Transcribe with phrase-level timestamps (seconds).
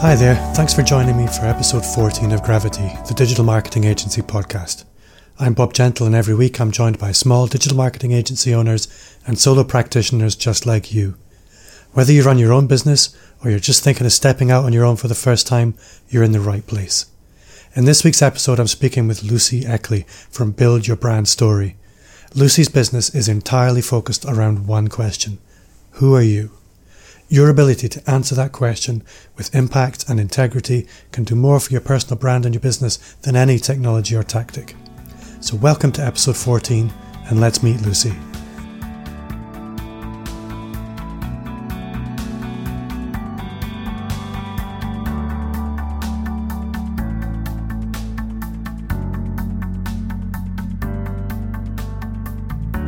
[0.00, 4.22] Hi there, thanks for joining me for episode 14 of Gravity, the digital marketing agency
[4.22, 4.84] podcast.
[5.40, 8.86] I'm Bob Gentle, and every week I'm joined by small digital marketing agency owners
[9.26, 11.16] and solo practitioners just like you.
[11.94, 13.12] Whether you run your own business
[13.42, 15.74] or you're just thinking of stepping out on your own for the first time,
[16.08, 17.06] you're in the right place.
[17.74, 21.76] In this week's episode, I'm speaking with Lucy Eckley from Build Your Brand Story.
[22.36, 25.38] Lucy's business is entirely focused around one question
[25.94, 26.52] Who are you?
[27.30, 29.02] Your ability to answer that question
[29.36, 33.36] with impact and integrity can do more for your personal brand and your business than
[33.36, 34.74] any technology or tactic.
[35.40, 36.90] So, welcome to episode 14,
[37.28, 38.14] and let's meet Lucy.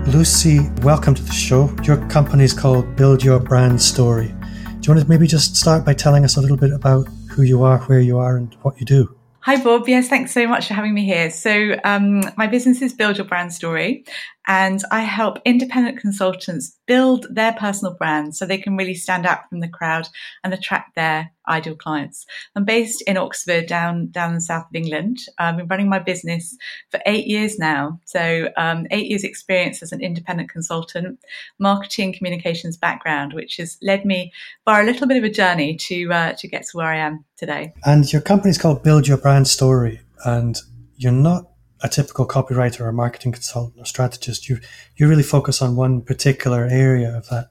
[0.07, 1.73] Lucy, welcome to the show.
[1.84, 4.34] Your company is called Build Your Brand Story.
[4.81, 7.42] Do you want to maybe just start by telling us a little bit about who
[7.42, 9.14] you are, where you are, and what you do?
[9.41, 9.86] Hi, Bob.
[9.86, 11.31] Yes, thanks so much for having me here.
[11.31, 14.06] So, um, my business is Build Your Brand Story,
[14.48, 19.48] and I help independent consultants build their personal brand so they can really stand out
[19.48, 20.08] from the crowd
[20.42, 22.27] and attract their ideal clients.
[22.56, 25.18] I'm based in Oxford, down down in the south of England.
[25.38, 26.56] I've been running my business
[26.91, 31.20] for eight years now, so um, eight years experience as an independent consultant,
[31.61, 34.33] marketing communications background, which has led me
[34.64, 37.24] by a little bit of a journey to uh, to get to where I am
[37.36, 37.72] today.
[37.84, 40.58] And your company is called Build Your Brand Story, and
[40.96, 41.50] you're not
[41.83, 44.48] a typical copywriter or marketing consultant or strategist.
[44.48, 44.61] You
[44.97, 47.50] you really focus on one particular area of that.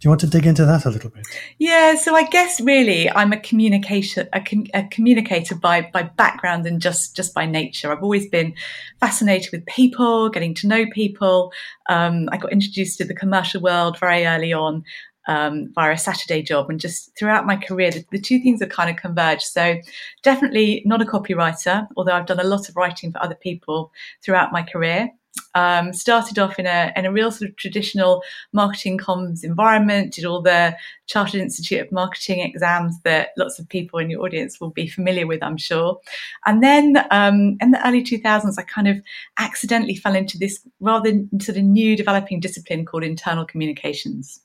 [0.00, 1.26] Do you want to dig into that a little bit?
[1.58, 6.66] Yeah, so I guess really I'm a communication a, com- a, communicator by by background
[6.66, 7.92] and just just by nature.
[7.92, 8.54] I've always been
[8.98, 11.52] fascinated with people, getting to know people.
[11.90, 14.84] Um, I got introduced to the commercial world very early on
[15.28, 16.70] um, via a Saturday job.
[16.70, 19.42] And just throughout my career, the, the, two things have kind of converged.
[19.42, 19.76] So
[20.22, 23.92] definitely not a copywriter, although I've done a lot of writing for other people
[24.22, 25.10] throughout my career.
[25.54, 28.22] Um, started off in a in a real sort of traditional
[28.52, 30.12] marketing comms environment.
[30.12, 30.76] Did all the
[31.06, 35.28] Chartered Institute of Marketing exams that lots of people in your audience will be familiar
[35.28, 36.00] with, I'm sure.
[36.46, 39.00] And then um, in the early 2000s, I kind of
[39.38, 44.40] accidentally fell into this rather sort of new developing discipline called internal communications.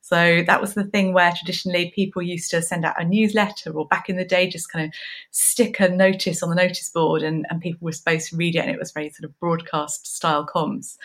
[0.00, 3.86] So that was the thing where traditionally people used to send out a newsletter or
[3.86, 4.92] back in the day just kind of
[5.30, 8.60] stick a notice on the notice board and, and people were supposed to read it
[8.60, 10.96] and it was very sort of broadcast style comms.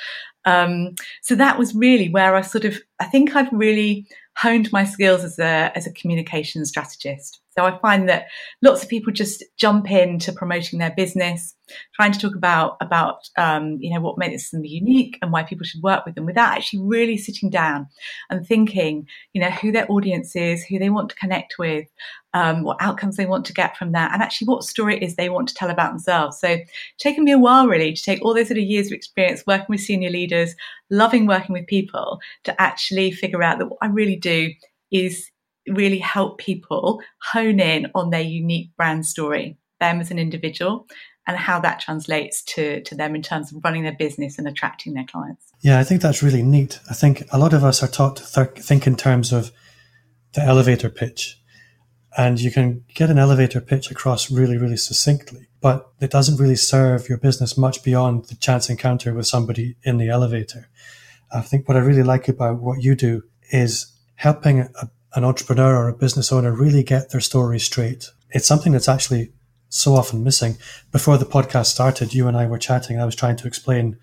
[0.46, 4.84] Um, so that was really where I sort of, I think I've really honed my
[4.84, 7.42] skills as a, as a communication strategist.
[7.58, 8.28] So I find that
[8.62, 11.56] lots of people just jump into promoting their business,
[11.96, 15.66] trying to talk about about um, you know what makes them unique and why people
[15.66, 17.88] should work with them, without actually really sitting down
[18.30, 21.88] and thinking, you know, who their audience is, who they want to connect with,
[22.36, 25.16] um, what outcomes they want to get from that, and actually what story it is
[25.16, 26.40] they want to tell about themselves.
[26.40, 26.58] So
[27.00, 29.66] taken me a while really to take all those sort of years of experience working
[29.70, 30.54] with senior leaders,
[30.92, 34.52] loving working with people, to actually figure out that what I really do
[34.92, 35.32] is
[35.68, 40.88] really help people hone in on their unique brand story, them as an individual,
[41.28, 44.94] and how that translates to, to them in terms of running their business and attracting
[44.94, 45.46] their clients.
[45.62, 46.80] Yeah, I think that's really neat.
[46.90, 49.52] I think a lot of us are taught to th- think in terms of
[50.34, 51.42] the elevator pitch.
[52.18, 56.56] And you can get an elevator pitch across really, really succinctly, but it doesn't really
[56.56, 60.70] serve your business much beyond the chance encounter with somebody in the elevator.
[61.32, 65.76] I think what I really like about what you do is helping a an entrepreneur
[65.76, 68.12] or a business owner really get their story straight.
[68.30, 69.34] It's something that's actually
[69.68, 70.58] so often missing.
[70.92, 73.00] Before the podcast started, you and I were chatting.
[73.00, 73.98] I was trying to explain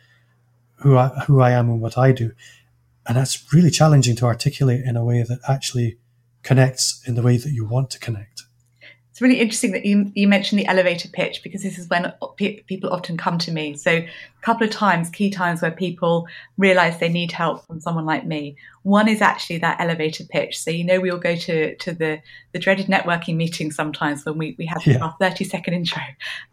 [0.80, 2.32] who I, who I am and what I do.
[3.06, 5.98] And that's really challenging to articulate in a way that actually
[6.42, 8.33] connects in the way that you want to connect.
[9.14, 12.12] It's really interesting that you, you mentioned the elevator pitch because this is when
[12.66, 13.76] people often come to me.
[13.76, 14.08] So a
[14.42, 16.26] couple of times, key times where people
[16.58, 18.56] realize they need help from someone like me.
[18.82, 20.58] One is actually that elevator pitch.
[20.58, 24.36] So, you know, we all go to, to the, the dreaded networking meeting sometimes when
[24.36, 24.98] we, we have yeah.
[24.98, 26.02] our 30 second intro.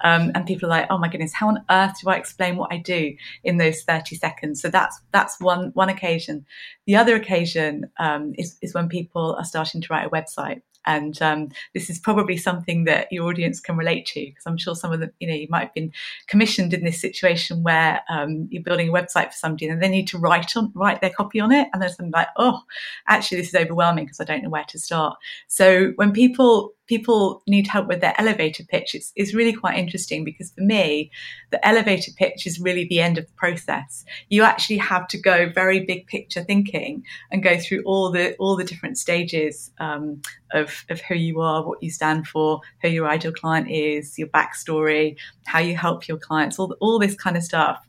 [0.04, 2.72] Um, and people are like, oh my goodness, how on earth do I explain what
[2.72, 4.62] I do in those 30 seconds?
[4.62, 6.46] So that's, that's one, one occasion.
[6.86, 10.62] The other occasion um, is, is when people are starting to write a website.
[10.86, 14.76] And um, this is probably something that your audience can relate to because I'm sure
[14.76, 15.92] some of them, you know, you might have been
[16.28, 20.08] commissioned in this situation where um, you're building a website for somebody and they need
[20.10, 22.62] to write on write their copy on it, and there's something like, oh,
[23.08, 25.18] actually, this is overwhelming because I don't know where to start.
[25.48, 30.26] So when people people need help with their elevator pitch, it's, it's really quite interesting
[30.26, 31.10] because for me,
[31.50, 34.04] the elevator pitch is really the end of the process.
[34.28, 38.58] You actually have to go very big picture thinking and go through all the all
[38.58, 40.22] the different stages um,
[40.52, 44.28] of, of who you are, what you stand for, who your ideal client is, your
[44.28, 45.16] backstory,
[45.46, 47.80] how you help your clients, all, all this kind of stuff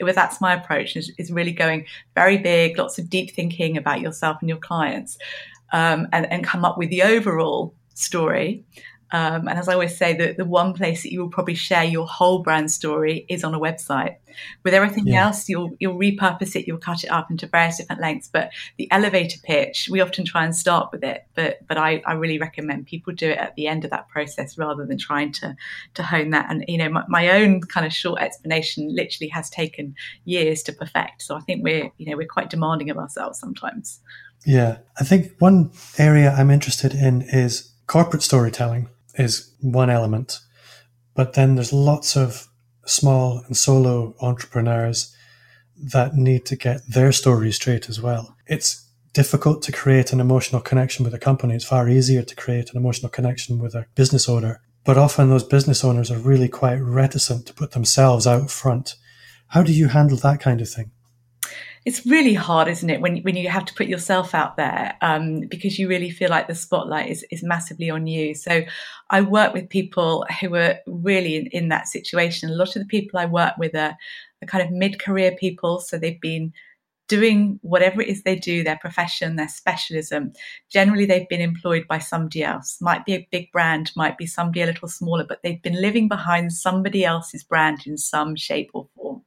[0.00, 1.84] was that's my approach is, is, really going
[2.14, 5.18] very big, lots of deep thinking about yourself and your clients,
[5.74, 8.64] um, and, and come up with the overall story
[9.12, 11.82] um, and as I always say, the, the one place that you will probably share
[11.82, 14.16] your whole brand story is on a website.
[14.62, 15.26] With everything yeah.
[15.26, 18.30] else, you'll you'll repurpose it, you'll cut it up into various different lengths.
[18.32, 22.12] But the elevator pitch, we often try and start with it, but but I, I
[22.12, 25.56] really recommend people do it at the end of that process rather than trying to
[25.94, 26.46] to hone that.
[26.48, 30.72] And you know, my, my own kind of short explanation literally has taken years to
[30.72, 31.22] perfect.
[31.22, 33.98] So I think we're you know we're quite demanding of ourselves sometimes.
[34.46, 40.38] Yeah, I think one area I'm interested in is corporate storytelling is one element.
[41.16, 42.46] But then there's lots of
[42.86, 45.12] small and solo entrepreneurs
[45.76, 48.36] that need to get their story straight as well.
[48.46, 51.56] It's difficult to create an emotional connection with a company.
[51.56, 54.60] It's far easier to create an emotional connection with a business owner.
[54.84, 58.94] But often those business owners are really quite reticent to put themselves out front.
[59.48, 60.92] How do you handle that kind of thing?
[61.86, 65.40] It's really hard, isn't it, when when you have to put yourself out there um,
[65.48, 68.34] because you really feel like the spotlight is is massively on you.
[68.34, 68.62] So,
[69.08, 72.50] I work with people who are really in, in that situation.
[72.50, 73.96] A lot of the people I work with are,
[74.42, 76.52] are kind of mid career people, so they've been
[77.08, 80.32] doing whatever it is they do, their profession, their specialism.
[80.70, 82.78] Generally, they've been employed by somebody else.
[82.80, 86.06] Might be a big brand, might be somebody a little smaller, but they've been living
[86.06, 89.22] behind somebody else's brand in some shape or form.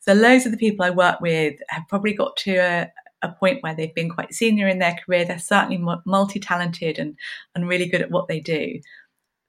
[0.00, 2.92] So loads of the people I work with have probably got to a,
[3.22, 5.24] a point where they've been quite senior in their career.
[5.24, 7.16] They're certainly multi-talented and,
[7.54, 8.80] and really good at what they do.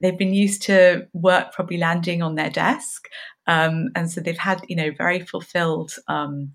[0.00, 3.08] They've been used to work probably landing on their desk.
[3.46, 6.52] Um, and so they've had, you know, very fulfilled um,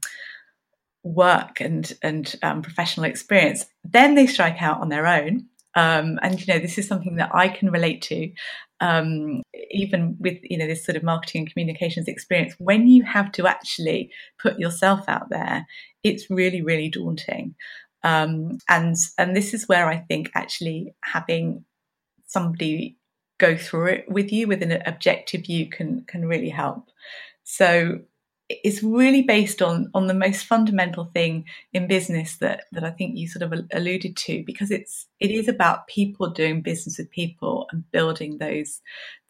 [1.04, 3.66] work and, and um, professional experience.
[3.84, 5.48] Then they strike out on their own.
[5.78, 8.32] Um, and you know this is something that I can relate to
[8.82, 9.42] um,
[9.72, 13.48] even with you know this sort of marketing and communications experience, when you have to
[13.48, 14.12] actually
[14.42, 15.66] put yourself out there,
[16.04, 17.56] it's really really daunting.
[18.04, 21.66] Um, and and this is where I think actually having
[22.28, 22.98] somebody
[23.38, 26.90] go through it with you with an objective view can can really help.
[27.44, 28.00] So
[28.48, 33.18] it's really based on on the most fundamental thing in business that that I think
[33.18, 37.68] you sort of alluded to because it's it is about people doing business with people
[37.72, 38.82] and building those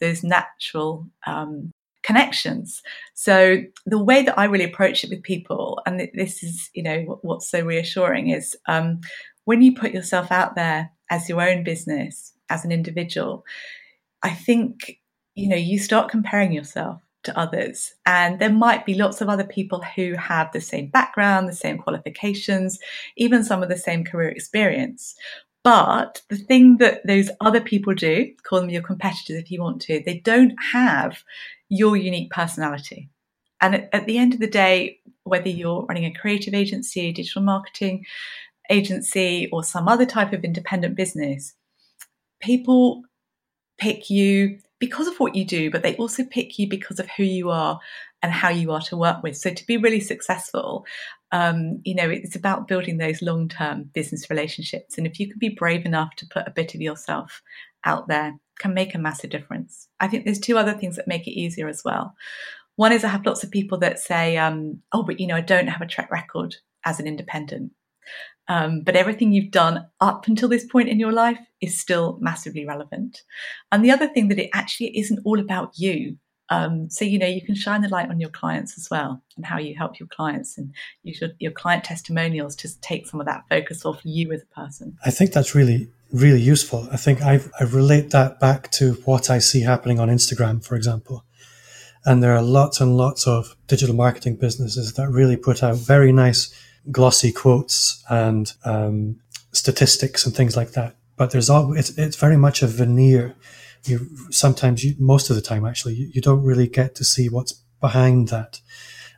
[0.01, 1.71] those natural um,
[2.03, 2.81] connections.
[3.13, 7.19] So the way that I really approach it with people, and this is you know
[7.21, 8.99] what's so reassuring is um,
[9.45, 13.45] when you put yourself out there as your own business as an individual,
[14.23, 14.99] I think
[15.35, 17.93] you know you start comparing yourself to others.
[18.05, 21.77] And there might be lots of other people who have the same background, the same
[21.77, 22.79] qualifications,
[23.17, 25.15] even some of the same career experience.
[25.63, 29.81] But the thing that those other people do, call them your competitors if you want
[29.83, 31.23] to, they don't have
[31.69, 33.09] your unique personality.
[33.61, 37.41] And at, at the end of the day, whether you're running a creative agency, digital
[37.41, 38.05] marketing
[38.69, 41.55] agency, or some other type of independent business,
[42.39, 43.03] people
[43.77, 47.23] pick you because of what you do, but they also pick you because of who
[47.23, 47.79] you are
[48.21, 49.37] and how you are to work with.
[49.37, 50.85] So to be really successful,
[51.31, 54.97] um, you know, it's about building those long term business relationships.
[54.97, 57.41] And if you can be brave enough to put a bit of yourself
[57.83, 59.87] out there, can make a massive difference.
[59.99, 62.15] I think there's two other things that make it easier as well.
[62.77, 65.41] One is I have lots of people that say, um, oh, but you know, I
[65.41, 67.71] don't have a track record as an independent.
[68.47, 72.65] Um, but everything you've done up until this point in your life is still massively
[72.65, 73.23] relevant.
[73.71, 76.17] And the other thing that it actually isn't all about you.
[76.49, 79.43] Um, so you know you can shine the light on your clients as well and
[79.43, 83.25] how you help your clients and use your, your client testimonials to take some of
[83.25, 84.95] that focus off you as a person.
[85.03, 86.87] I think that's really really useful.
[86.91, 90.75] I think I I relate that back to what I see happening on Instagram, for
[90.75, 91.25] example.
[92.05, 96.11] And there are lots and lots of digital marketing businesses that really put out very
[96.11, 96.53] nice
[96.91, 99.19] glossy quotes and um,
[99.51, 100.95] statistics and things like that.
[101.15, 103.35] But there's all it's it's very much a veneer.
[103.85, 107.29] You sometimes you most of the time actually you, you don't really get to see
[107.29, 108.61] what's behind that.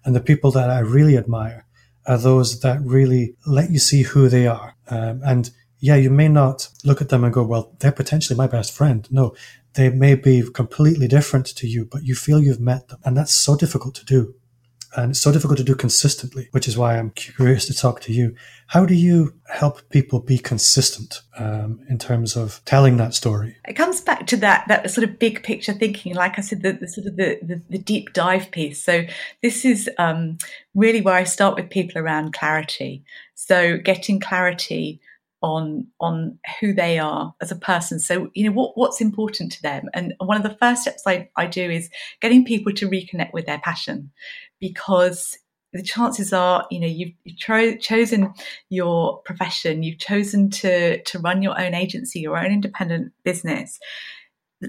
[0.03, 1.65] And the people that I really admire
[2.05, 4.75] are those that really let you see who they are.
[4.89, 8.47] Um, and yeah, you may not look at them and go, well, they're potentially my
[8.47, 9.07] best friend.
[9.11, 9.35] No,
[9.73, 12.99] they may be completely different to you, but you feel you've met them.
[13.03, 14.35] And that's so difficult to do.
[14.95, 18.13] And it's so difficult to do consistently, which is why I'm curious to talk to
[18.13, 18.35] you.
[18.67, 23.57] How do you help people be consistent um, in terms of telling that story?
[23.67, 26.15] It comes back to that that sort of big picture thinking.
[26.15, 28.83] Like I said, the, the sort of the, the, the, deep dive piece.
[28.83, 29.05] So
[29.41, 30.37] this is um,
[30.75, 33.03] really where I start with people around clarity.
[33.35, 34.99] So getting clarity
[35.41, 37.99] on on who they are as a person.
[37.99, 39.89] So you know what what's important to them?
[39.93, 41.89] And one of the first steps I, I do is
[42.21, 44.11] getting people to reconnect with their passion
[44.59, 45.37] because
[45.73, 48.33] the chances are you know you've, you've cho- chosen
[48.69, 53.79] your profession you've chosen to to run your own agency your own independent business.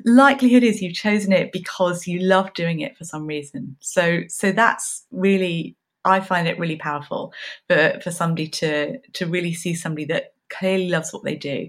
[0.04, 3.76] Likelihood is you've chosen it because you love doing it for some reason.
[3.80, 7.32] So so that's really I find it really powerful
[7.68, 11.68] for, for somebody to to really see somebody that clearly loves what they do.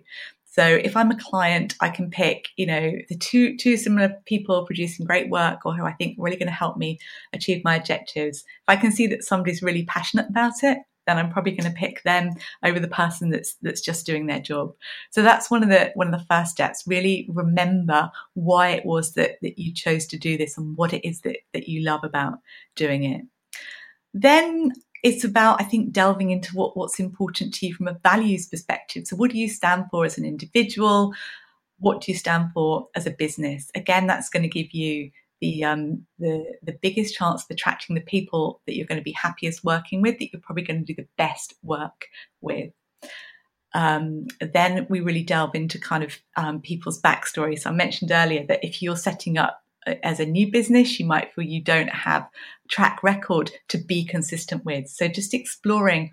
[0.52, 4.66] So if I'm a client, I can pick, you know, the two two similar people
[4.66, 7.00] producing great work or who I think are really going to help me
[7.34, 8.40] achieve my objectives.
[8.40, 11.78] If I can see that somebody's really passionate about it, then I'm probably going to
[11.78, 12.32] pick them
[12.64, 14.74] over the person that's that's just doing their job.
[15.12, 16.84] So that's one of the one of the first steps.
[16.88, 21.08] Really remember why it was that that you chose to do this and what it
[21.08, 22.40] is that that you love about
[22.76, 23.22] doing it.
[24.14, 24.72] Then
[25.04, 29.08] it's about, I think, delving into what, what's important to you from a values perspective.
[29.08, 31.14] So, what do you stand for as an individual?
[31.80, 33.72] What do you stand for as a business?
[33.76, 38.02] Again, that's going to give you the um, the the biggest chance of attracting the
[38.02, 41.02] people that you're going to be happiest working with, that you're probably going to do
[41.02, 42.08] the best work
[42.42, 42.72] with.
[43.74, 47.58] Um, then we really delve into kind of um, people's backstory.
[47.58, 49.62] So I mentioned earlier that if you're setting up
[50.04, 52.28] as a new business, you might feel you don't have
[52.70, 54.88] track record to be consistent with.
[54.88, 56.12] So just exploring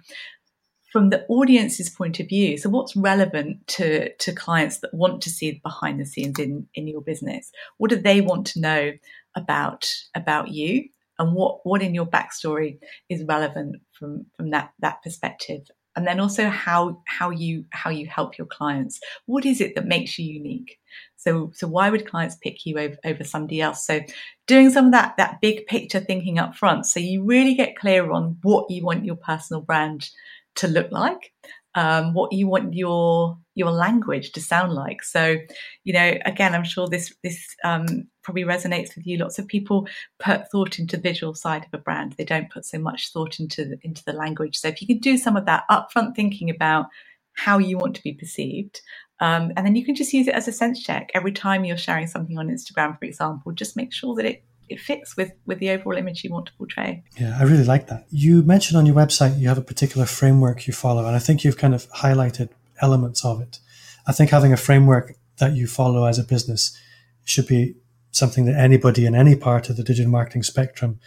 [0.92, 2.56] from the audience's point of view.
[2.56, 6.88] So what's relevant to, to clients that want to see behind the scenes in, in
[6.88, 7.50] your business?
[7.76, 8.92] What do they want to know
[9.36, 10.88] about about you?
[11.18, 12.78] And what, what in your backstory
[13.08, 15.68] is relevant from, from that, that perspective?
[15.96, 19.00] And then also how how you how you help your clients.
[19.24, 20.78] What is it that makes you unique?
[21.16, 23.86] So so why would clients pick you over, over somebody else?
[23.86, 24.00] So
[24.46, 26.86] doing some of that that big picture thinking up front.
[26.86, 30.10] So you really get clear on what you want your personal brand
[30.56, 31.32] to look like
[31.76, 35.02] um, what you want your your language to sound like.
[35.02, 35.36] So,
[35.84, 39.18] you know, again, I'm sure this this um, probably resonates with you.
[39.18, 39.86] Lots of people
[40.18, 42.14] put thought into the visual side of a brand.
[42.14, 44.56] They don't put so much thought into the, into the language.
[44.58, 46.86] So, if you can do some of that upfront thinking about
[47.34, 48.80] how you want to be perceived,
[49.20, 51.76] um, and then you can just use it as a sense check every time you're
[51.76, 53.52] sharing something on Instagram, for example.
[53.52, 56.52] Just make sure that it it fits with with the overall image you want to
[56.54, 57.04] portray.
[57.18, 58.06] Yeah, I really like that.
[58.10, 61.44] You mentioned on your website you have a particular framework you follow, and I think
[61.44, 63.58] you've kind of highlighted elements of it.
[64.06, 66.76] I think having a framework that you follow as a business
[67.24, 67.74] should be
[68.10, 70.98] something that anybody in any part of the digital marketing spectrum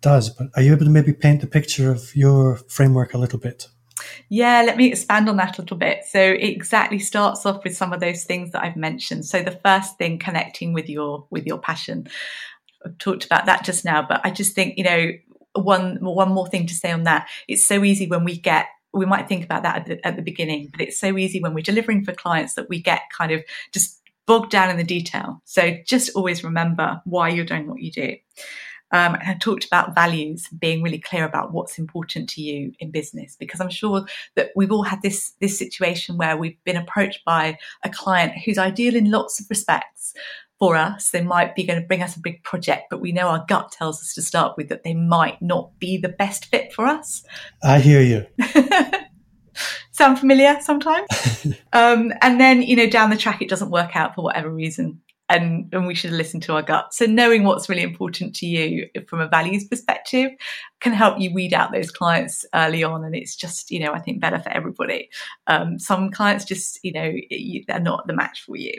[0.00, 0.30] does.
[0.30, 3.68] But are you able to maybe paint the picture of your framework a little bit?
[4.28, 6.04] Yeah, let me expand on that a little bit.
[6.08, 9.24] So it exactly starts off with some of those things that I've mentioned.
[9.24, 12.08] So the first thing connecting with your with your passion.
[12.98, 15.12] Talked about that just now, but I just think, you know,
[15.54, 17.28] one one more thing to say on that.
[17.48, 20.22] It's so easy when we get we might think about that at the, at the
[20.22, 23.42] beginning, but it's so easy when we're delivering for clients that we get kind of
[23.72, 25.42] just bogged down in the detail.
[25.44, 28.16] So just always remember why you're doing what you do.
[28.92, 32.92] Um, and I talked about values, being really clear about what's important to you in
[32.92, 37.24] business, because I'm sure that we've all had this this situation where we've been approached
[37.24, 40.14] by a client who's ideal in lots of respects,
[40.64, 41.10] for us.
[41.10, 43.70] They might be going to bring us a big project, but we know our gut
[43.70, 47.22] tells us to start with that they might not be the best fit for us.
[47.62, 48.26] I hear you.
[49.92, 51.06] Sound familiar sometimes?
[51.74, 55.02] um, and then, you know, down the track, it doesn't work out for whatever reason.
[55.28, 56.94] And, and we should listen to our gut.
[56.94, 60.30] So knowing what's really important to you from a values perspective
[60.80, 63.04] can help you weed out those clients early on.
[63.04, 65.10] And it's just, you know, I think better for everybody.
[65.46, 67.12] Um, some clients just, you know,
[67.68, 68.72] they're not the match for you.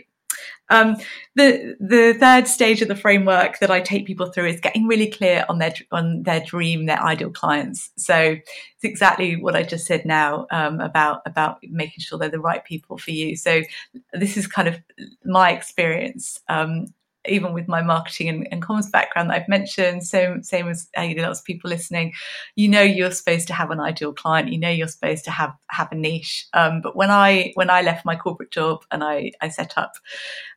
[0.70, 0.98] Um,
[1.36, 5.08] the the third stage of the framework that I take people through is getting really
[5.08, 7.92] clear on their on their dream, their ideal clients.
[7.98, 12.39] So it's exactly what I just said now um, about about making sure they're the
[12.39, 13.36] right people for you.
[13.36, 13.62] So
[14.13, 14.80] this is kind of
[15.24, 16.39] my experience.
[16.50, 16.88] Um,
[17.27, 21.24] even with my marketing and, and background that I've mentioned, same same as you know,
[21.24, 22.13] lots of people listening,
[22.55, 25.53] you know you're supposed to have an ideal client, you know you're supposed to have
[25.70, 26.48] have a niche.
[26.53, 29.94] Um, but when I when I left my corporate job and I I set up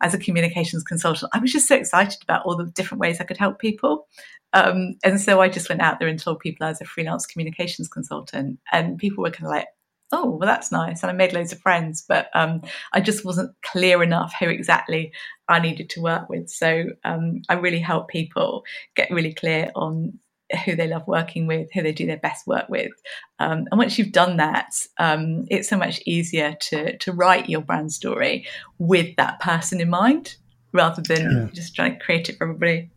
[0.01, 3.25] as a communications consultant, I was just so excited about all the different ways I
[3.25, 4.07] could help people.
[4.55, 7.27] Um, and so I just went out there and told people I was a freelance
[7.27, 9.67] communications consultant, and people were kind of like,
[10.13, 11.03] oh, well, that's nice.
[11.03, 12.63] And I made loads of friends, but um,
[12.93, 15.13] I just wasn't clear enough who exactly
[15.49, 16.49] I needed to work with.
[16.49, 20.19] So um, I really help people get really clear on
[20.65, 22.93] who they love working with, who they do their best work with.
[23.39, 27.61] Um, and once you've done that, um, it's so much easier to to write your
[27.61, 28.47] brand story
[28.79, 30.37] with that person in mind
[30.73, 31.47] rather than yeah.
[31.53, 32.91] just trying to create it for everybody.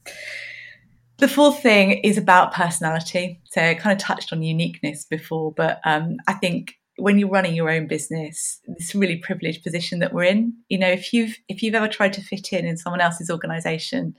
[1.18, 3.40] The fourth thing is about personality.
[3.46, 7.56] So I kind of touched on uniqueness before, but um, I think when you're running
[7.56, 10.54] your own business, this really privileged position that we're in.
[10.70, 14.16] You know, if you've if you've ever tried to fit in in someone else's organization,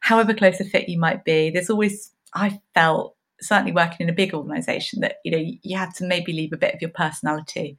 [0.00, 4.14] however close a fit you might be, there's always I felt certainly working in a
[4.14, 7.76] big organization that you know you have to maybe leave a bit of your personality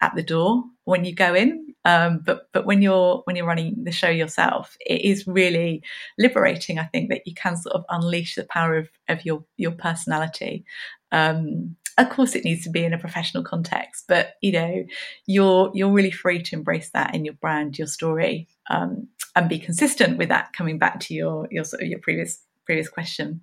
[0.00, 3.76] at the door when you go in um, but but when you're when you're running
[3.84, 5.82] the show yourself it is really
[6.18, 9.70] liberating i think that you can sort of unleash the power of, of your your
[9.70, 10.64] personality
[11.12, 14.84] um, of course it needs to be in a professional context but you know
[15.26, 19.58] you're you're really free to embrace that in your brand your story um, and be
[19.58, 23.40] consistent with that coming back to your your sort of your previous previous question.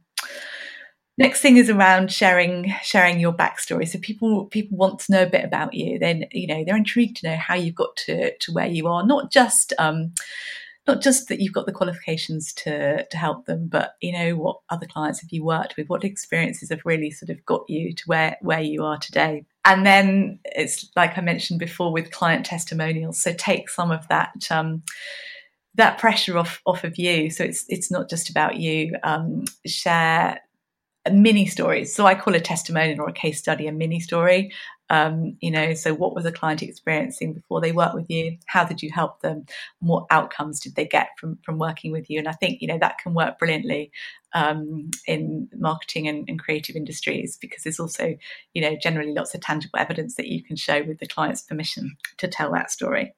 [1.17, 3.87] Next thing is around sharing sharing your backstory.
[3.87, 5.99] So people people want to know a bit about you.
[5.99, 9.05] Then you know they're intrigued to know how you've got to to where you are
[9.05, 10.13] not just um
[10.87, 14.57] not just that you've got the qualifications to to help them but you know what
[14.69, 18.03] other clients have you worked with what experiences have really sort of got you to
[18.05, 23.19] where where you are today and then it's like i mentioned before with client testimonials
[23.21, 24.81] so take some of that um
[25.75, 30.39] that pressure off off of you so it's it's not just about you um, share
[31.09, 31.93] mini stories.
[31.93, 34.51] So I call a testimonial or a case study a mini story.
[34.91, 38.37] Um, you know, so what was a client experiencing before they worked with you?
[38.47, 39.45] How did you help them?
[39.79, 42.19] What outcomes did they get from from working with you?
[42.19, 43.89] And I think you know that can work brilliantly
[44.33, 48.17] um, in marketing and, and, creative industries because there's also
[48.53, 51.95] you know generally lots of tangible evidence that you can show with the client's permission
[52.17, 53.15] to tell that story.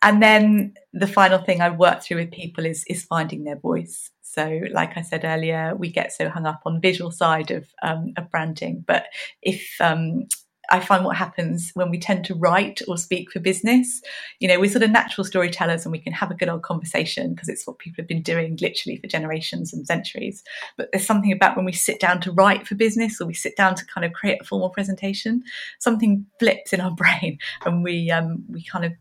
[0.00, 4.10] And then the final thing I work through with people is is finding their voice.
[4.22, 7.66] So, like I said earlier, we get so hung up on the visual side of,
[7.82, 8.84] um, of branding.
[8.86, 9.06] But
[9.42, 10.28] if um,
[10.70, 14.02] I find what happens when we tend to write or speak for business,
[14.38, 17.34] you know, we're sort of natural storytellers and we can have a good old conversation
[17.34, 20.42] because it's what people have been doing literally for generations and centuries.
[20.76, 23.56] But there's something about when we sit down to write for business or we sit
[23.56, 25.42] down to kind of create a formal presentation,
[25.78, 28.92] something flips in our brain and we um, we kind of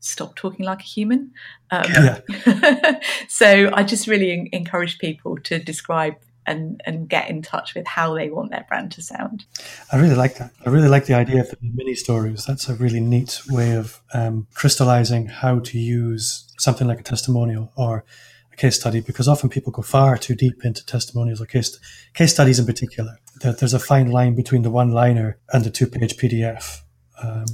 [0.00, 1.32] stop talking like a human.
[1.70, 3.00] Um, yeah.
[3.28, 6.14] so I just really encourage people to describe
[6.48, 9.44] and, and get in touch with how they want their brand to sound.
[9.92, 10.50] I really like that.
[10.64, 12.46] I really like the idea of the mini stories.
[12.46, 17.70] That's a really neat way of um, crystallizing how to use something like a testimonial
[17.76, 18.04] or
[18.52, 21.78] a case study because often people go far too deep into testimonials or case,
[22.14, 23.18] case studies in particular.
[23.40, 26.80] There's a fine line between the one liner and the two page PDF.
[27.22, 27.46] Um,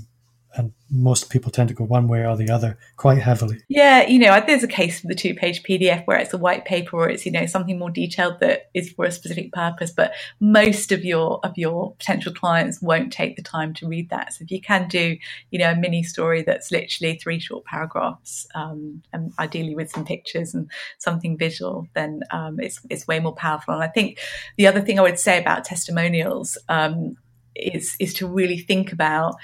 [0.56, 3.62] and most people tend to go one way or the other quite heavily.
[3.68, 6.64] Yeah, you know, there's a case for the two page PDF where it's a white
[6.64, 9.90] paper or it's, you know, something more detailed that is for a specific purpose.
[9.90, 14.34] But most of your of your potential clients won't take the time to read that.
[14.34, 15.16] So if you can do,
[15.50, 20.04] you know, a mini story that's literally three short paragraphs, um, and ideally with some
[20.04, 23.74] pictures and something visual, then um, it's it's way more powerful.
[23.74, 24.18] And I think
[24.56, 27.16] the other thing I would say about testimonials um,
[27.56, 29.36] is is to really think about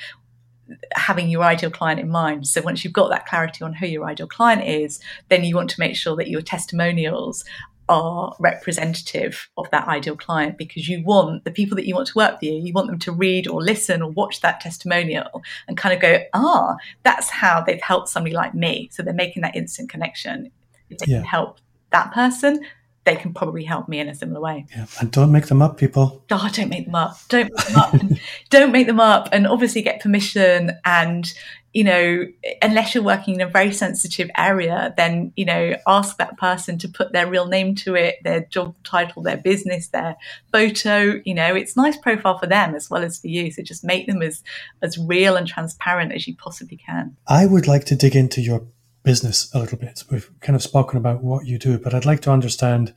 [0.94, 2.46] having your ideal client in mind.
[2.46, 5.70] So once you've got that clarity on who your ideal client is, then you want
[5.70, 7.44] to make sure that your testimonials
[7.90, 12.14] are representative of that ideal client because you want the people that you want to
[12.14, 15.76] work with you, you want them to read or listen or watch that testimonial and
[15.76, 18.88] kind of go, ah, that's how they've helped somebody like me.
[18.92, 20.52] So they're making that instant connection.
[20.88, 21.18] If they yeah.
[21.18, 21.58] can help
[21.90, 22.64] that person,
[23.04, 24.66] they can probably help me in a similar way.
[24.70, 26.24] Yeah, and don't make them up, people.
[26.30, 27.16] Oh, don't make them up.
[27.28, 27.94] Don't make them up.
[28.50, 29.28] don't make them up.
[29.32, 30.72] And obviously get permission.
[30.84, 31.32] And
[31.72, 32.26] you know,
[32.62, 36.88] unless you're working in a very sensitive area, then you know, ask that person to
[36.88, 40.16] put their real name to it, their job title, their business, their
[40.52, 41.20] photo.
[41.24, 43.50] You know, it's nice profile for them as well as for you.
[43.50, 44.42] So just make them as
[44.82, 47.16] as real and transparent as you possibly can.
[47.26, 48.66] I would like to dig into your
[49.02, 50.04] business a little bit.
[50.10, 52.94] We've kind of spoken about what you do, but I'd like to understand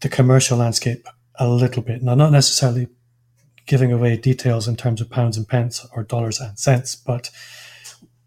[0.00, 2.02] the commercial landscape a little bit.
[2.02, 2.88] Now, not necessarily
[3.66, 7.30] giving away details in terms of pounds and pence or dollars and cents, but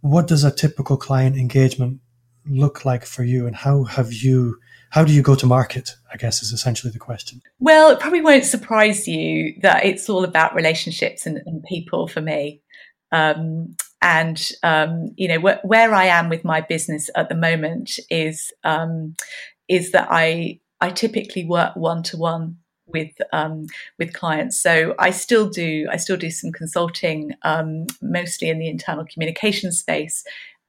[0.02, 2.00] what does a typical client engagement
[2.46, 4.58] look like for you and how have you
[4.90, 8.20] how do you go to market i guess is essentially the question well it probably
[8.20, 12.60] won't surprise you that it's all about relationships and, and people for me
[13.12, 18.00] um, and um, you know wh- where I am with my business at the moment
[18.10, 19.16] is um,
[19.68, 23.68] is that I I typically work one to one with um,
[24.00, 24.60] with clients.
[24.62, 29.72] So I still do I still do some consulting, um, mostly in the internal communication
[29.72, 30.24] space.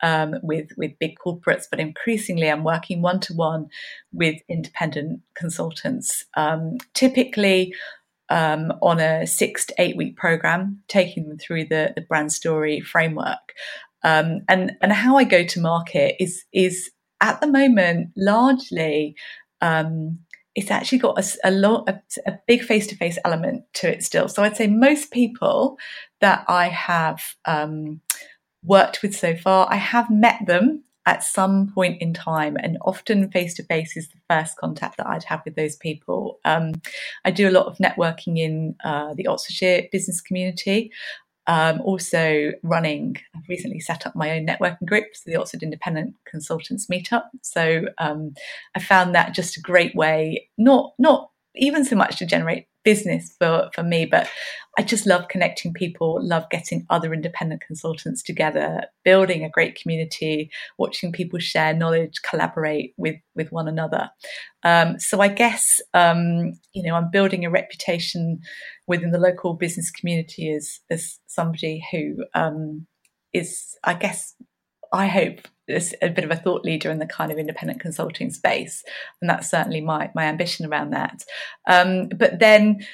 [0.05, 3.69] um, with with big corporates, but increasingly I'm working one to one
[4.13, 6.25] with independent consultants.
[6.37, 7.75] Um, typically.
[8.33, 12.81] Um, on a six to eight week program, taking them through the, the brand story
[12.81, 13.53] framework.
[14.03, 16.91] Um, and and how I go to market is is
[17.21, 19.17] at the moment largely
[19.61, 20.19] um,
[20.55, 24.03] it's actually got a, a lot a, a big face to face element to it
[24.03, 24.29] still.
[24.29, 25.79] So I'd say most people
[26.21, 28.01] that I have um,
[28.65, 33.31] worked with so far, I have met them at some point in time, and often
[33.31, 36.39] face to face is the first contact that I'd have with those people.
[36.45, 36.75] Um,
[37.25, 40.93] I do a lot of networking in uh, the Oxfordshire business community.
[41.49, 46.15] Um, also running, I've recently set up my own networking group, so the Oxford Independent
[46.25, 47.25] Consultants Meetup.
[47.43, 48.35] So um,
[48.77, 53.35] I found that just a great way, not not even so much to generate business
[53.39, 54.29] for, for me, but
[54.79, 60.51] I just love connecting people, love getting other independent consultants together, building a great community,
[60.79, 64.11] watching people share knowledge, collaborate with, with one another.
[64.63, 68.41] Um, so I guess, um, you know, I'm building a reputation
[68.87, 72.87] within the local business community as, as somebody who um,
[73.33, 74.35] is, I guess,
[74.93, 78.85] I hope a bit of a thought leader in the kind of independent consulting space,
[79.21, 81.25] and that's certainly my my ambition around that.
[81.67, 82.85] Um, but then,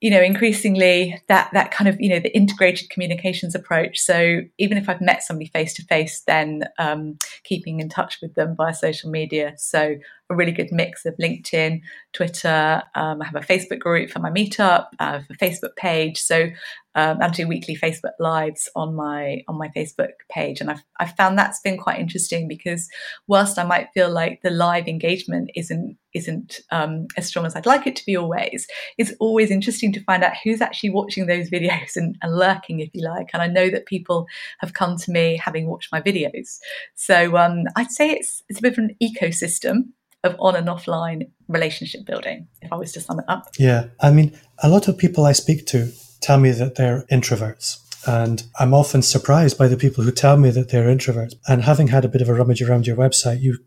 [0.00, 3.98] you know, increasingly that that kind of you know the integrated communications approach.
[3.98, 8.34] So even if I've met somebody face to face, then um, keeping in touch with
[8.34, 9.54] them via social media.
[9.56, 9.96] So
[10.30, 12.82] a really good mix of LinkedIn, Twitter.
[12.94, 16.18] Um, I have a Facebook group for my meetup, a Facebook page.
[16.18, 16.50] So
[16.96, 21.14] um, I do weekly Facebook lives on my on my Facebook page, and I've I've
[21.14, 22.88] found that's been quite interesting because
[23.28, 27.66] whilst I might feel like the live engagement isn't isn't um, as strong as I'd
[27.66, 28.66] like it to be always,
[28.98, 32.90] it's always interesting to find out who's actually watching those videos and, and lurking, if
[32.92, 33.30] you like.
[33.32, 34.26] And I know that people
[34.58, 36.58] have come to me having watched my videos,
[36.96, 39.90] so um, I'd say it's it's a bit of an ecosystem
[40.24, 43.48] of on and offline relationship building, if I was to sum it up.
[43.58, 43.86] Yeah.
[44.00, 47.78] I mean, a lot of people I speak to tell me that they're introverts.
[48.06, 51.34] And I'm often surprised by the people who tell me that they're introverts.
[51.48, 53.58] And having had a bit of a rummage around your website, you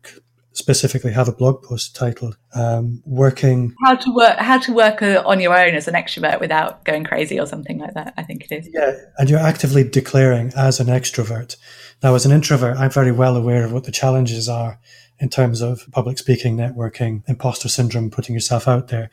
[0.54, 5.40] specifically have a blog post titled um, "Working How to Work How to Work on
[5.40, 8.14] Your Own as an Extrovert Without Going Crazy" or something like that.
[8.18, 8.70] I think it is.
[8.72, 11.56] Yeah, and you're actively declaring as an extrovert.
[12.02, 14.80] Now, as an introvert, I'm very well aware of what the challenges are
[15.24, 19.10] in terms of public speaking, networking, imposter syndrome, putting yourself out there.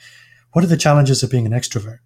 [0.51, 2.01] What are the challenges of being an extrovert?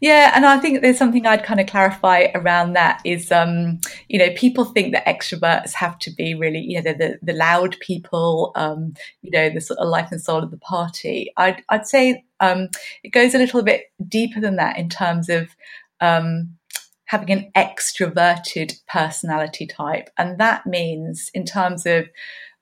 [0.00, 4.18] Yeah, and I think there's something I'd kind of clarify around that is, um, you
[4.18, 8.52] know, people think that extroverts have to be really, you know, the, the loud people,
[8.54, 11.30] um, you know, the sort of life and soul of the party.
[11.36, 12.68] I'd, I'd say um,
[13.04, 15.48] it goes a little bit deeper than that in terms of
[16.00, 16.56] um,
[17.04, 20.08] having an extroverted personality type.
[20.16, 22.08] And that means, in terms of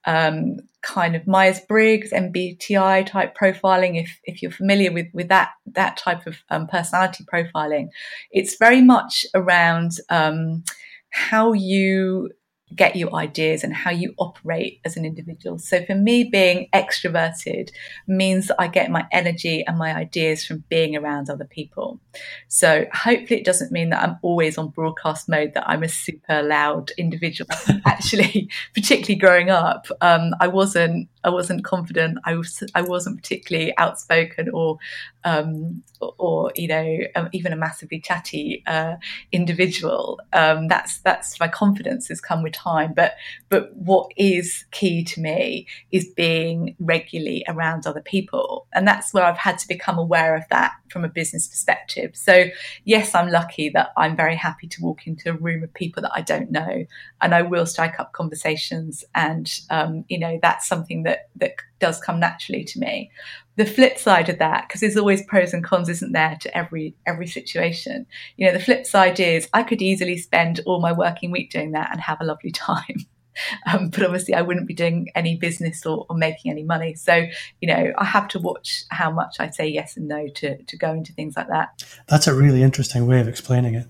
[0.07, 4.01] um, kind of Myers Briggs MBTI type profiling.
[4.01, 7.89] If if you're familiar with with that that type of um, personality profiling,
[8.31, 10.65] it's very much around um,
[11.11, 12.31] how you
[12.75, 15.59] get you ideas and how you operate as an individual.
[15.59, 17.71] So for me, being extroverted
[18.07, 22.01] means that I get my energy and my ideas from being around other people.
[22.49, 26.43] So hopefully it doesn't mean that I'm always on broadcast mode, that I'm a super
[26.43, 27.49] loud individual.
[27.87, 32.19] Actually, particularly growing up, um, I wasn't I wasn't confident.
[32.25, 34.79] I was I wasn't particularly outspoken or
[35.25, 35.83] um,
[36.19, 38.97] or, you know um, even a massively chatty uh,
[39.33, 40.21] individual.
[40.35, 42.93] Um, that's that's my confidence has come with time.
[42.95, 43.15] But
[43.49, 49.25] but what is key to me is being regularly around other people, and that's where
[49.25, 52.15] I've had to become aware of that from a business perspective.
[52.15, 52.45] So
[52.85, 56.13] yes, I'm lucky that I'm very happy to walk into a room of people that
[56.15, 56.85] I don't know,
[57.23, 61.55] and I will strike up conversations, and um, you know that's something that that that
[61.79, 63.11] does come naturally to me.
[63.57, 66.95] The flip side of that, because there's always pros and cons, isn't there, to every
[67.07, 68.07] every situation.
[68.37, 71.73] You know, the flip side is I could easily spend all my working week doing
[71.73, 73.07] that and have a lovely time.
[73.73, 76.95] Um, but obviously, I wouldn't be doing any business or, or, making any money.
[76.95, 77.27] So,
[77.61, 80.77] you know, I have to watch how much I say yes and no to, to
[80.77, 81.83] go into things like that.
[82.09, 83.87] That's a really interesting way of explaining it.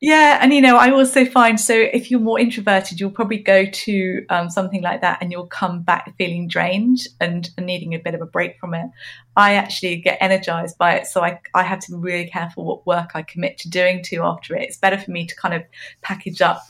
[0.00, 3.66] Yeah, and you know, I also find so if you're more introverted, you'll probably go
[3.66, 7.98] to um, something like that, and you'll come back feeling drained and, and, needing a
[7.98, 8.88] bit of a break from it.
[9.36, 12.86] I actually get energized by it, so I I have to be really careful what
[12.86, 14.62] work I commit to doing to after it.
[14.62, 15.64] It's better for me to kind of
[16.00, 16.62] package up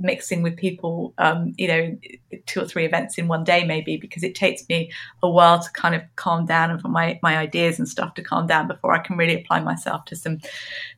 [0.00, 1.98] mixing with people, um, you know,
[2.46, 4.90] two or three events in one day maybe, because it takes me
[5.22, 8.22] a while to kind of calm down and for my, my ideas and stuff to
[8.22, 10.38] calm down before I can really apply myself to some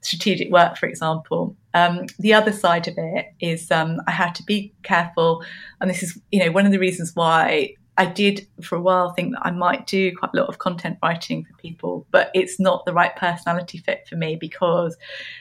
[0.01, 1.57] strategic work, for example.
[1.75, 5.45] Um, the other side of it is um, I had to be careful.
[5.81, 9.11] And this is, you know, one of the reasons why I did for a while
[9.11, 12.59] think that I might do quite a lot of content writing for people, but it's
[12.59, 14.97] not the right personality fit for me because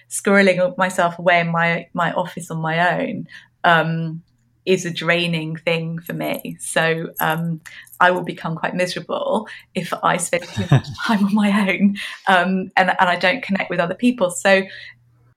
[0.09, 3.27] squirreling myself away in my my office on my own
[3.63, 4.23] um,
[4.65, 6.57] is a draining thing for me.
[6.59, 7.61] So um,
[7.99, 12.71] I will become quite miserable if I spend too much time on my own um,
[12.77, 14.29] and, and I don't connect with other people.
[14.29, 14.63] So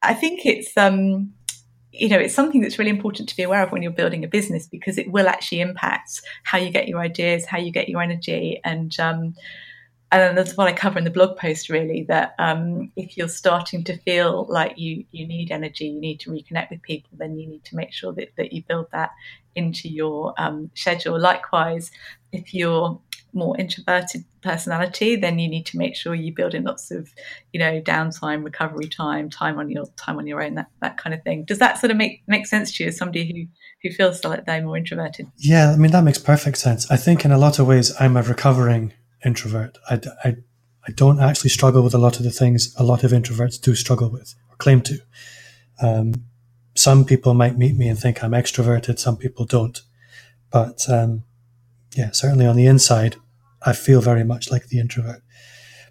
[0.02, 1.32] I think it's um,
[1.92, 4.28] you know it's something that's really important to be aware of when you're building a
[4.28, 8.02] business because it will actually impact how you get your ideas, how you get your
[8.02, 9.34] energy, and um,
[10.12, 13.82] and that's what I cover in the blog post really that um, if you're starting
[13.84, 17.48] to feel like you you need energy, you need to reconnect with people, then you
[17.48, 19.10] need to make sure that, that you build that
[19.54, 21.18] into your um, schedule.
[21.18, 21.90] Likewise,
[22.30, 23.00] if you're
[23.34, 27.10] more introverted personality, then you need to make sure you build in lots of,
[27.54, 31.14] you know, downtime, recovery time, time on your time on your own, that that kind
[31.14, 31.44] of thing.
[31.44, 33.48] Does that sort of make make sense to you as somebody
[33.82, 35.26] who who feels like they're more introverted?
[35.38, 36.90] Yeah, I mean that makes perfect sense.
[36.90, 38.92] I think in a lot of ways I'm a recovering
[39.24, 39.78] introvert.
[39.88, 40.36] I, I,
[40.86, 43.74] I don't actually struggle with a lot of the things a lot of introverts do
[43.74, 44.98] struggle with or claim to.
[45.80, 46.12] Um,
[46.74, 48.98] some people might meet me and think I'm extroverted.
[48.98, 49.80] Some people don't.
[50.50, 51.24] But um,
[51.94, 53.16] yeah, certainly on the inside,
[53.64, 55.22] I feel very much like the introvert.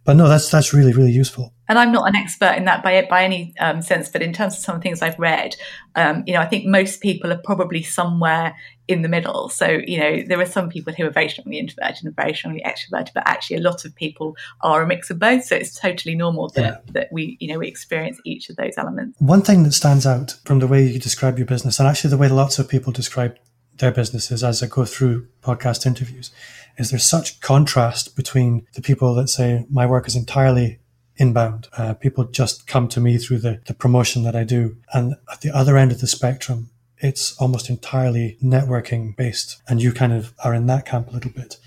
[0.04, 1.54] But no, that's that's really really useful.
[1.70, 4.56] And I'm not an expert in that by by any um, sense, but in terms
[4.56, 5.56] of some things I've read,
[5.96, 8.56] um, you know, I think most people are probably somewhere
[8.88, 9.48] in the middle.
[9.50, 12.64] So you know, there are some people who are very strongly introverted and very strongly
[12.66, 15.46] extroverted, but actually a lot of people are a mix of both.
[15.46, 16.92] So it's totally normal that yeah.
[16.94, 19.20] that we you know we experience each of those elements.
[19.20, 22.18] One thing that stands out from the way you describe your business, and actually the
[22.18, 23.38] way lots of people describe
[23.82, 26.32] their businesses as I go through podcast interviews
[26.78, 30.80] is there's such contrast between the people that say my work is entirely
[31.18, 31.68] inbound.
[31.78, 34.78] Uh, people just come to me through the, the promotion that I do.
[34.94, 39.62] And at the other end of the spectrum, it's almost entirely networking based.
[39.68, 41.58] And you kind of are in that camp a little bit.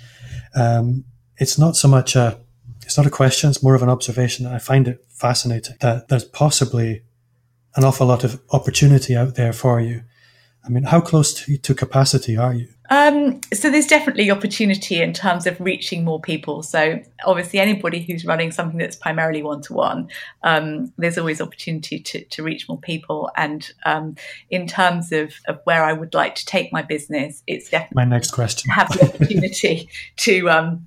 [0.54, 1.04] Um,
[1.36, 2.38] it's not so much a,
[2.82, 3.50] it's not a question.
[3.50, 4.46] It's more of an observation.
[4.46, 7.02] I find it fascinating that there's possibly
[7.76, 10.02] an awful lot of opportunity out there for you.
[10.64, 12.68] I mean, how close to, to capacity are you?
[12.90, 16.62] Um, so there's definitely opportunity in terms of reaching more people.
[16.62, 20.08] So obviously, anybody who's running something that's primarily one to one,
[20.98, 23.30] there's always opportunity to, to reach more people.
[23.36, 24.16] And um,
[24.50, 28.04] in terms of, of where I would like to take my business, it's definitely my
[28.04, 28.70] next question.
[28.70, 30.86] Have the opportunity to um,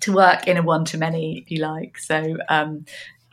[0.00, 1.98] to work in a one to many, if you like.
[1.98, 2.84] So um,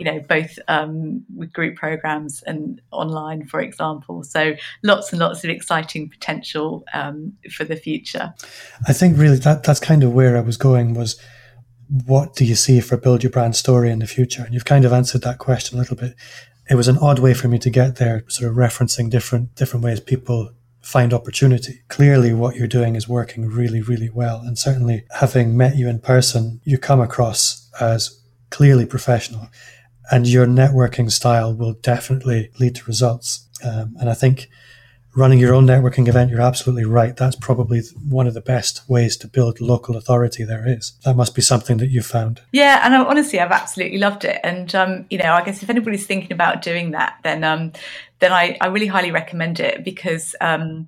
[0.02, 4.24] you know, both um, with group programs and online, for example.
[4.24, 8.34] So lots and lots of exciting potential um, for the future.
[8.88, 11.22] I think really that that's kind of where I was going was
[11.88, 14.44] what do you see for build your brand story in the future?
[14.44, 16.16] And you've kind of answered that question a little bit.
[16.68, 19.86] It was an odd way for me to get there, sort of referencing different different
[19.86, 20.50] ways people
[20.82, 21.84] find opportunity.
[21.90, 24.42] Clearly, what you're doing is working really, really well.
[24.44, 28.18] And certainly, having met you in person, you come across as
[28.50, 29.48] clearly professional
[30.10, 33.48] and your networking style will definitely lead to results.
[33.64, 34.50] Um, and I think
[35.16, 37.16] running your own networking event, you're absolutely right.
[37.16, 40.94] That's probably one of the best ways to build local authority there is.
[41.04, 42.42] That must be something that you found.
[42.52, 44.40] Yeah, and I, honestly, I've absolutely loved it.
[44.44, 47.74] And um, you know, I guess if anybody's thinking about doing that, then um,
[48.20, 50.88] then I, I really highly recommend it because um,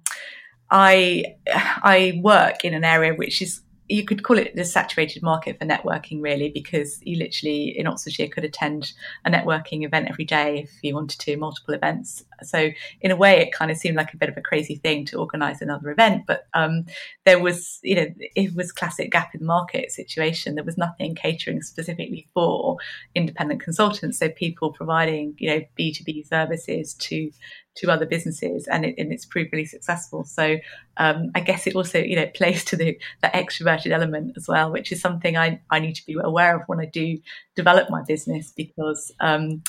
[0.69, 3.61] I I work in an area which is
[3.93, 8.27] you could call it the saturated market for networking, really, because you literally in Oxfordshire
[8.27, 12.25] could attend a networking event every day if you wanted to, multiple events.
[12.41, 15.05] So, in a way, it kind of seemed like a bit of a crazy thing
[15.05, 16.85] to organise another event, but um,
[17.25, 20.55] there was, you know, it was classic gap in the market situation.
[20.55, 22.77] There was nothing catering specifically for
[23.13, 27.31] independent consultants, so people providing, you know, B two B services to
[27.75, 30.23] to other businesses, and, it, and it's proved really successful.
[30.23, 30.57] So
[30.97, 34.71] um, I guess it also you know plays to the the extroverted element as well,
[34.71, 37.17] which is something I I need to be aware of when I do
[37.55, 39.11] develop my business because.
[39.19, 39.63] Um,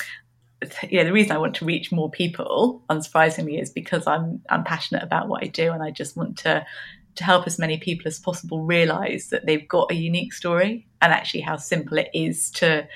[0.89, 4.63] you know, the reason I want to reach more people, unsurprisingly, is because I'm I'm
[4.63, 6.65] passionate about what I do, and I just want to
[7.15, 11.13] to help as many people as possible realize that they've got a unique story and
[11.13, 12.87] actually how simple it is to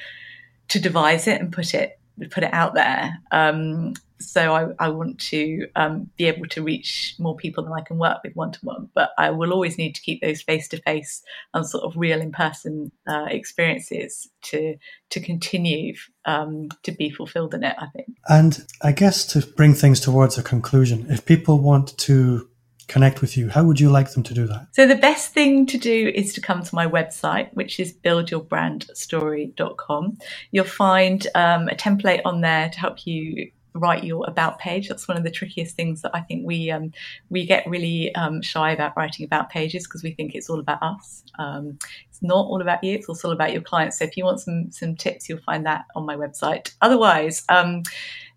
[0.68, 3.18] to devise it and put it put it out there.
[3.32, 7.82] Um, so I, I, want to um, be able to reach more people than I
[7.82, 8.90] can work with one to one.
[8.94, 12.20] But I will always need to keep those face to face and sort of real
[12.20, 14.76] in person uh, experiences to
[15.12, 17.76] to continue um, to be fulfilled in it.
[17.80, 18.10] I think.
[18.28, 22.49] And I guess to bring things towards a conclusion, if people want to
[22.90, 24.68] connect with you, how would you like them to do that?
[24.74, 30.18] So, the best thing to do is to come to my website, which is buildyourbrandstory.com.
[30.52, 34.88] You'll find um, a template on there to help you write your about page.
[34.88, 36.92] That's one of the trickiest things that I think we um,
[37.30, 40.82] we get really um, shy about writing about pages because we think it's all about
[40.82, 41.24] us.
[41.38, 41.78] Um,
[42.10, 42.96] it's not all about you.
[42.96, 44.00] It's also all about your clients.
[44.00, 46.74] So if you want some some tips, you'll find that on my website.
[46.82, 47.84] Otherwise, um,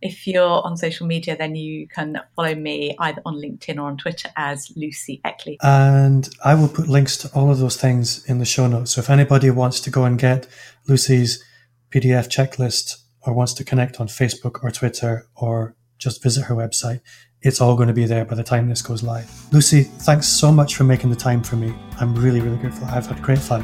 [0.03, 3.97] if you're on social media, then you can follow me either on LinkedIn or on
[3.97, 5.57] Twitter as Lucy Eckley.
[5.63, 8.93] And I will put links to all of those things in the show notes.
[8.93, 10.47] So if anybody wants to go and get
[10.89, 11.43] Lucy's
[11.91, 17.01] PDF checklist or wants to connect on Facebook or Twitter or just visit her website,
[17.41, 19.31] it's all going to be there by the time this goes live.
[19.53, 21.75] Lucy, thanks so much for making the time for me.
[22.01, 22.87] I'm really, really grateful.
[22.87, 23.63] I've had great fun.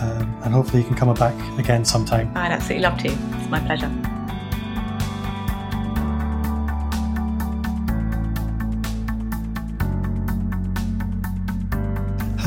[0.00, 2.34] Um, and hopefully you can come back again sometime.
[2.36, 3.08] I'd absolutely love to.
[3.08, 4.09] It's my pleasure.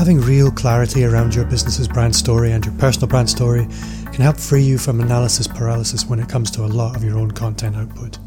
[0.04, 3.66] Having real clarity around your business's brand story and your personal brand story
[4.12, 7.16] can help free you from analysis paralysis when it comes to a lot of your
[7.16, 8.18] own content output.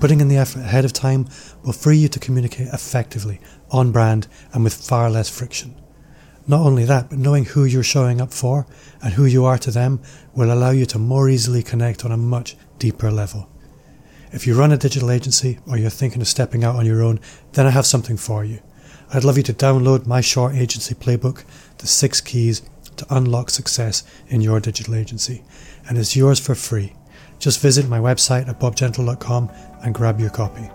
[0.00, 1.28] Putting in the effort ahead of time
[1.62, 5.80] will free you to communicate effectively, on brand, and with far less friction.
[6.48, 8.66] Not only that, but knowing who you're showing up for
[9.00, 10.02] and who you are to them
[10.34, 13.48] will allow you to more easily connect on a much deeper level.
[14.32, 17.20] If you run a digital agency or you're thinking of stepping out on your own,
[17.52, 18.58] then I have something for you.
[19.14, 21.44] I'd love you to download my short agency playbook,
[21.78, 22.62] The Six Keys
[22.96, 25.44] to unlock success in your digital agency,
[25.88, 26.94] and it's yours for free.
[27.38, 29.50] Just visit my website at bobgentle.com
[29.84, 30.68] and grab your copy.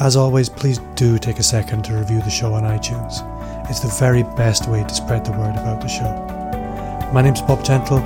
[0.00, 3.22] As always, please do take a second to review the show on iTunes.
[3.70, 6.12] It's the very best way to spread the word about the show.
[7.12, 8.00] My name's Bob Gentle.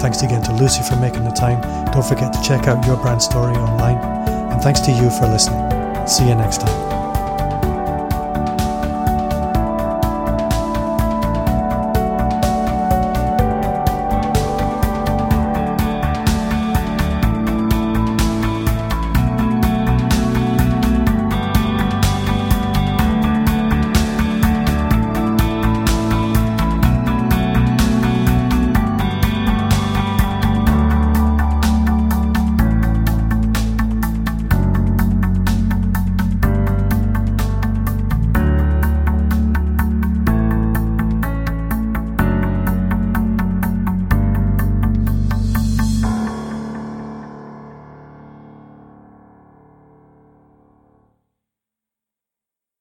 [0.00, 1.60] Thanks again to Lucy for making the time.
[1.92, 3.98] Don't forget to check out your brand story online.
[4.50, 6.08] And thanks to you for listening.
[6.08, 6.93] See you next time.